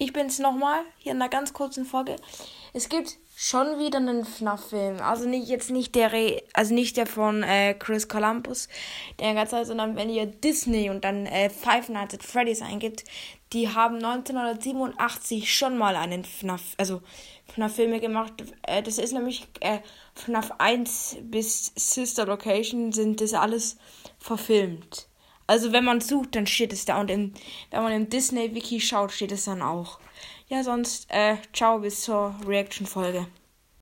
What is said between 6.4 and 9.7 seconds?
also nicht der von äh, Chris Columbus, der ganze Zeit,